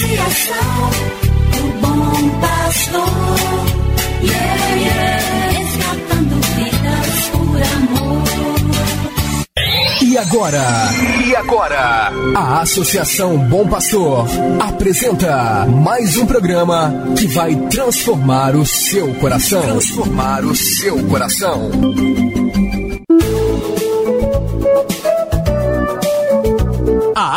Do 0.00 1.62
Bom 1.80 2.40
Pastor. 2.40 3.08
Yeah, 4.22 4.74
yeah. 4.76 5.20
E 10.02 10.18
agora? 10.18 10.62
E 11.24 11.36
agora? 11.36 12.10
A 12.34 12.62
Associação 12.62 13.38
Bom 13.48 13.68
Pastor 13.68 14.26
apresenta 14.58 15.66
mais 15.66 16.16
um 16.16 16.26
programa 16.26 16.92
que 17.16 17.28
vai 17.28 17.54
transformar 17.68 18.56
o 18.56 18.66
seu 18.66 19.14
coração. 19.14 19.62
Transformar 19.62 20.44
o 20.44 20.56
seu 20.56 21.06
coração. 21.06 21.70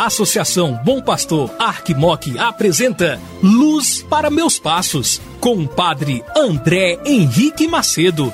Associação 0.04 0.78
Bom 0.84 1.00
Pastor 1.00 1.50
Arquimoc 1.58 2.38
apresenta 2.38 3.18
Luz 3.42 4.02
para 4.02 4.28
Meus 4.28 4.58
Passos, 4.58 5.18
com 5.40 5.56
o 5.56 5.66
padre 5.66 6.22
André 6.36 6.98
Henrique 7.06 7.66
Macedo. 7.66 8.30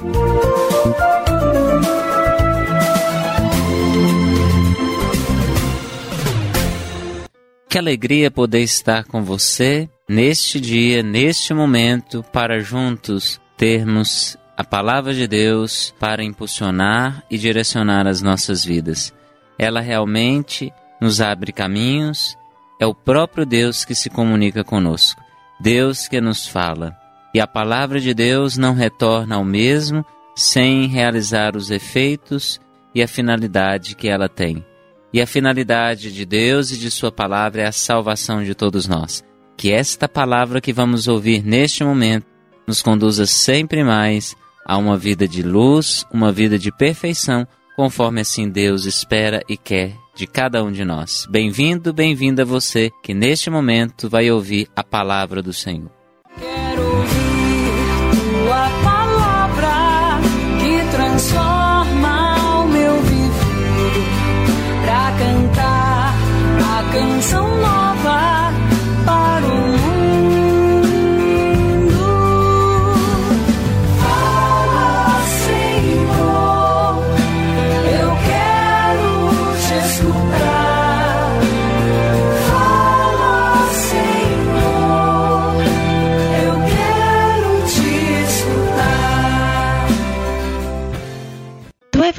Que 7.68 7.78
alegria 7.78 8.32
poder 8.32 8.62
estar 8.62 9.04
com 9.04 9.22
você 9.22 9.88
neste 10.08 10.60
dia, 10.60 11.04
neste 11.04 11.54
momento, 11.54 12.24
para 12.32 12.58
juntos 12.58 13.40
termos 13.56 14.36
a 14.56 14.64
palavra 14.64 15.14
de 15.14 15.28
Deus 15.28 15.94
para 16.00 16.24
impulsionar 16.24 17.24
e 17.30 17.38
direcionar 17.38 18.08
as 18.08 18.20
nossas 18.20 18.64
vidas. 18.64 19.14
Ela 19.56 19.80
realmente 19.80 20.72
nos 21.00 21.20
abre 21.20 21.52
caminhos, 21.52 22.36
é 22.80 22.86
o 22.86 22.94
próprio 22.94 23.44
Deus 23.44 23.84
que 23.84 23.94
se 23.94 24.08
comunica 24.08 24.64
conosco, 24.64 25.22
Deus 25.60 26.08
que 26.08 26.20
nos 26.20 26.46
fala. 26.46 26.96
E 27.34 27.40
a 27.40 27.46
palavra 27.46 28.00
de 28.00 28.12
Deus 28.12 28.56
não 28.56 28.74
retorna 28.74 29.36
ao 29.36 29.44
mesmo 29.44 30.04
sem 30.34 30.86
realizar 30.86 31.56
os 31.56 31.70
efeitos 31.70 32.60
e 32.94 33.02
a 33.02 33.08
finalidade 33.08 33.94
que 33.94 34.08
ela 34.08 34.28
tem. 34.28 34.64
E 35.12 35.20
a 35.20 35.26
finalidade 35.26 36.12
de 36.12 36.24
Deus 36.24 36.70
e 36.70 36.78
de 36.78 36.90
Sua 36.90 37.12
palavra 37.12 37.62
é 37.62 37.66
a 37.66 37.72
salvação 37.72 38.42
de 38.42 38.54
todos 38.54 38.88
nós. 38.88 39.22
Que 39.56 39.70
esta 39.72 40.08
palavra 40.08 40.60
que 40.60 40.72
vamos 40.72 41.06
ouvir 41.06 41.44
neste 41.44 41.84
momento 41.84 42.26
nos 42.66 42.80
conduza 42.80 43.26
sempre 43.26 43.84
mais 43.84 44.34
a 44.64 44.78
uma 44.78 44.96
vida 44.96 45.28
de 45.28 45.42
luz, 45.42 46.06
uma 46.12 46.32
vida 46.32 46.58
de 46.58 46.72
perfeição, 46.72 47.46
conforme 47.76 48.20
assim 48.20 48.48
Deus 48.48 48.86
espera 48.86 49.42
e 49.48 49.56
quer 49.56 49.99
de 50.14 50.26
cada 50.26 50.62
um 50.62 50.72
de 50.72 50.84
nós. 50.84 51.26
Bem-vindo, 51.30 51.92
bem-vinda 51.92 52.44
você 52.44 52.90
que 53.02 53.14
neste 53.14 53.50
momento 53.50 54.08
vai 54.08 54.30
ouvir 54.30 54.68
a 54.74 54.82
palavra 54.82 55.42
do 55.42 55.52
Senhor. 55.52 55.99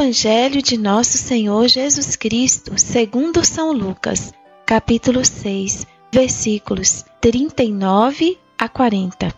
Evangelho 0.02 0.64
de 0.64 0.78
Nosso 0.78 1.16
Senhor 1.16 1.68
Jesus 1.68 2.16
Cristo, 2.16 2.74
segundo 2.76 3.46
São 3.46 3.72
Lucas, 3.72 4.34
capítulo 4.66 5.24
6, 5.24 5.86
versículos 6.12 7.06
39 7.22 8.40
a 8.58 8.68
40. 8.68 9.32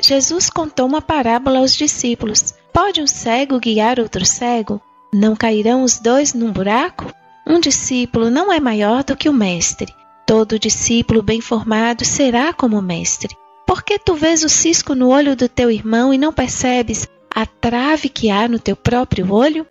Jesus 0.00 0.48
contou 0.48 0.86
uma 0.86 1.02
parábola 1.02 1.58
aos 1.58 1.74
discípulos. 1.74 2.54
Pode 2.72 3.02
um 3.02 3.08
cego 3.08 3.58
guiar 3.58 3.98
outro 3.98 4.24
cego? 4.24 4.80
Não 5.12 5.34
cairão 5.34 5.82
os 5.82 5.98
dois 5.98 6.32
num 6.32 6.52
buraco? 6.52 7.12
Um 7.44 7.58
discípulo 7.58 8.30
não 8.30 8.52
é 8.52 8.60
maior 8.60 9.02
do 9.02 9.16
que 9.16 9.28
o 9.28 9.34
mestre. 9.34 9.92
Todo 10.24 10.60
discípulo 10.60 11.22
bem 11.22 11.40
formado 11.40 12.04
será 12.04 12.52
como 12.52 12.78
o 12.78 12.82
mestre. 12.82 13.36
Por 13.66 13.82
que 13.82 13.98
tu 13.98 14.14
vês 14.14 14.44
o 14.44 14.48
cisco 14.48 14.94
no 14.94 15.08
olho 15.08 15.34
do 15.34 15.48
teu 15.48 15.68
irmão 15.72 16.14
e 16.14 16.18
não 16.18 16.32
percebes 16.32 17.08
a 17.34 17.44
trave 17.44 18.08
que 18.08 18.30
há 18.30 18.46
no 18.46 18.60
teu 18.60 18.76
próprio 18.76 19.32
olho? 19.32 19.66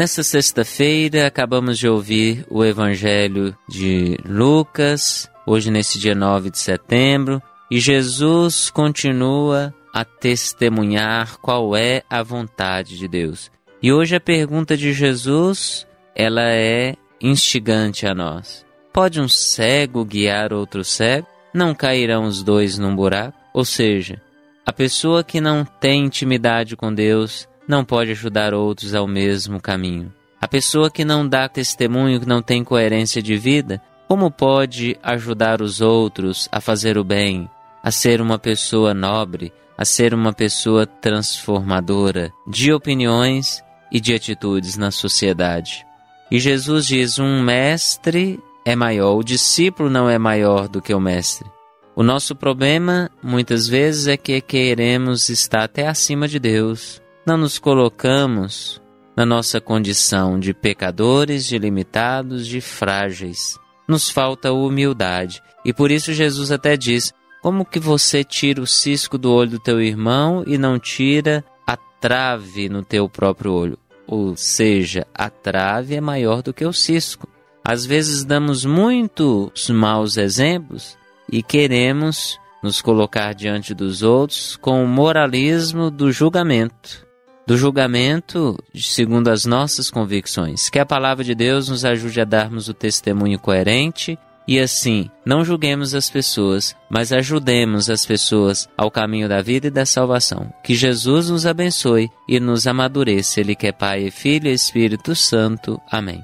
Nesta 0.00 0.22
sexta-feira, 0.22 1.26
acabamos 1.26 1.78
de 1.78 1.86
ouvir 1.86 2.46
o 2.48 2.64
Evangelho 2.64 3.54
de 3.68 4.16
Lucas, 4.24 5.30
hoje, 5.46 5.70
nesse 5.70 5.98
dia 5.98 6.14
9 6.14 6.48
de 6.48 6.58
setembro, 6.58 7.42
e 7.70 7.78
Jesus 7.78 8.70
continua 8.70 9.74
a 9.92 10.02
testemunhar 10.02 11.36
qual 11.36 11.76
é 11.76 12.02
a 12.08 12.22
vontade 12.22 12.96
de 12.96 13.06
Deus. 13.06 13.50
E 13.82 13.92
hoje 13.92 14.16
a 14.16 14.20
pergunta 14.20 14.74
de 14.74 14.94
Jesus, 14.94 15.86
ela 16.16 16.48
é 16.50 16.94
instigante 17.20 18.06
a 18.06 18.14
nós. 18.14 18.64
Pode 18.94 19.20
um 19.20 19.28
cego 19.28 20.02
guiar 20.02 20.50
outro 20.50 20.82
cego? 20.82 21.26
Não 21.52 21.74
cairão 21.74 22.24
os 22.24 22.42
dois 22.42 22.78
num 22.78 22.96
buraco? 22.96 23.36
Ou 23.52 23.66
seja, 23.66 24.18
a 24.64 24.72
pessoa 24.72 25.22
que 25.22 25.42
não 25.42 25.62
tem 25.62 26.06
intimidade 26.06 26.74
com 26.74 26.90
Deus 26.90 27.49
não 27.70 27.84
pode 27.84 28.10
ajudar 28.10 28.52
outros 28.52 28.94
ao 28.94 29.06
mesmo 29.06 29.60
caminho. 29.60 30.12
A 30.40 30.48
pessoa 30.48 30.90
que 30.90 31.04
não 31.04 31.26
dá 31.26 31.48
testemunho, 31.48 32.20
que 32.20 32.26
não 32.26 32.42
tem 32.42 32.64
coerência 32.64 33.22
de 33.22 33.36
vida, 33.36 33.80
como 34.08 34.30
pode 34.30 34.96
ajudar 35.02 35.62
os 35.62 35.80
outros 35.80 36.48
a 36.50 36.60
fazer 36.60 36.98
o 36.98 37.04
bem, 37.04 37.48
a 37.82 37.90
ser 37.90 38.20
uma 38.20 38.38
pessoa 38.38 38.92
nobre, 38.92 39.52
a 39.78 39.84
ser 39.84 40.12
uma 40.12 40.32
pessoa 40.32 40.84
transformadora 40.84 42.32
de 42.46 42.72
opiniões 42.72 43.62
e 43.92 44.00
de 44.00 44.12
atitudes 44.12 44.76
na 44.76 44.90
sociedade? 44.90 45.86
E 46.30 46.38
Jesus 46.38 46.86
diz: 46.86 47.18
um 47.18 47.42
mestre 47.42 48.40
é 48.64 48.74
maior, 48.74 49.16
o 49.16 49.24
discípulo 49.24 49.88
não 49.88 50.08
é 50.08 50.18
maior 50.18 50.68
do 50.68 50.82
que 50.82 50.92
o 50.92 51.00
mestre. 51.00 51.48
O 51.94 52.02
nosso 52.02 52.34
problema, 52.34 53.10
muitas 53.22 53.66
vezes, 53.68 54.06
é 54.06 54.16
que 54.16 54.40
queremos 54.40 55.28
estar 55.28 55.64
até 55.64 55.86
acima 55.86 56.26
de 56.26 56.38
Deus. 56.38 56.99
Não 57.26 57.36
nos 57.36 57.58
colocamos 57.58 58.80
na 59.14 59.26
nossa 59.26 59.60
condição 59.60 60.40
de 60.40 60.54
pecadores, 60.54 61.44
de 61.46 61.58
limitados, 61.58 62.46
de 62.46 62.60
frágeis. 62.60 63.58
Nos 63.86 64.08
falta 64.08 64.52
humildade. 64.52 65.42
E 65.64 65.72
por 65.72 65.90
isso 65.90 66.14
Jesus 66.14 66.50
até 66.50 66.76
diz: 66.76 67.12
como 67.42 67.64
que 67.64 67.78
você 67.78 68.24
tira 68.24 68.62
o 68.62 68.66
cisco 68.66 69.18
do 69.18 69.30
olho 69.32 69.52
do 69.52 69.58
teu 69.58 69.80
irmão 69.80 70.42
e 70.46 70.56
não 70.56 70.78
tira 70.78 71.44
a 71.66 71.76
trave 71.76 72.68
no 72.68 72.82
teu 72.82 73.08
próprio 73.08 73.52
olho? 73.52 73.78
Ou 74.06 74.34
seja, 74.34 75.06
a 75.14 75.28
trave 75.28 75.94
é 75.94 76.00
maior 76.00 76.42
do 76.42 76.54
que 76.54 76.64
o 76.64 76.72
cisco. 76.72 77.28
Às 77.62 77.84
vezes 77.84 78.24
damos 78.24 78.64
muitos 78.64 79.68
maus 79.68 80.16
exemplos 80.16 80.96
e 81.30 81.42
queremos 81.42 82.40
nos 82.62 82.80
colocar 82.80 83.34
diante 83.34 83.74
dos 83.74 84.02
outros 84.02 84.56
com 84.56 84.82
o 84.82 84.88
moralismo 84.88 85.90
do 85.90 86.10
julgamento. 86.10 87.09
Do 87.50 87.56
julgamento 87.56 88.56
segundo 88.76 89.26
as 89.26 89.44
nossas 89.44 89.90
convicções. 89.90 90.68
Que 90.68 90.78
a 90.78 90.86
palavra 90.86 91.24
de 91.24 91.34
Deus 91.34 91.68
nos 91.68 91.84
ajude 91.84 92.20
a 92.20 92.24
darmos 92.24 92.68
o 92.68 92.72
testemunho 92.72 93.40
coerente 93.40 94.16
e 94.46 94.60
assim, 94.60 95.10
não 95.26 95.44
julguemos 95.44 95.92
as 95.92 96.08
pessoas, 96.08 96.76
mas 96.88 97.12
ajudemos 97.12 97.90
as 97.90 98.06
pessoas 98.06 98.68
ao 98.78 98.88
caminho 98.88 99.28
da 99.28 99.42
vida 99.42 99.66
e 99.66 99.70
da 99.70 99.84
salvação. 99.84 100.48
Que 100.62 100.76
Jesus 100.76 101.28
nos 101.28 101.44
abençoe 101.44 102.08
e 102.28 102.38
nos 102.38 102.68
amadureça. 102.68 103.40
Ele 103.40 103.56
que 103.56 103.66
é 103.66 103.72
Pai, 103.72 104.12
Filho 104.12 104.46
e 104.46 104.54
Espírito 104.54 105.16
Santo. 105.16 105.80
Amém. 105.90 106.22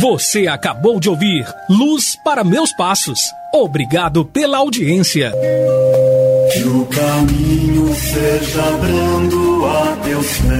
Você 0.00 0.48
acabou 0.48 0.98
de 0.98 1.08
ouvir 1.08 1.46
Luz 1.70 2.16
para 2.24 2.42
Meus 2.42 2.72
Passos. 2.72 3.20
Obrigado 3.54 4.24
pela 4.24 4.58
audiência. 4.58 5.32
Que 6.52 6.64
o 6.64 6.84
caminho 6.84 7.94
seja 7.94 8.62
brando 8.78 9.64
a 9.64 9.96
teus 10.04 10.36
pés. 10.36 10.52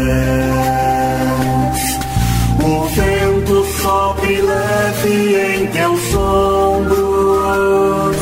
O 2.64 2.88
vento 2.88 3.66
sopre 3.82 4.40
leve 4.40 5.36
em 5.36 5.66
teus 5.66 6.14
ombros. 6.14 8.16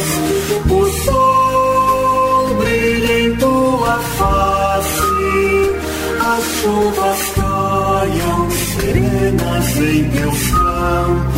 O 0.69 0.84
sol 1.05 2.56
brilha 2.56 3.20
em 3.20 3.37
tua 3.37 4.00
face. 4.19 5.70
As 6.19 6.43
chuvas 6.61 7.22
caiam 7.37 8.50
serenas 8.50 9.76
em 9.76 10.11
teus 10.11 10.50
campos. 10.50 11.30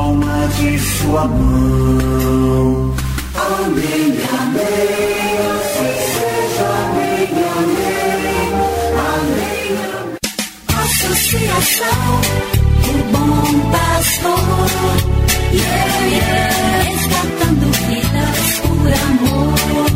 palma 0.00 0.48
de 0.56 0.78
sua 0.78 1.26
mão. 1.26 2.94
Amém, 3.34 4.16
amém, 4.40 5.36
assim 5.56 5.92
seja, 6.12 6.68
amém, 6.84 7.28
amém, 7.58 8.48
amém, 9.12 9.70
amém. 9.76 10.16
Associação, 10.84 12.04
o 12.88 13.02
bom 13.12 13.50
pastor, 13.72 14.40
yeah, 15.52 15.96
yeah, 16.06 16.82
resgatando 16.82 17.66
vidas 17.86 18.50
por 18.60 18.86
amor. 19.08 19.89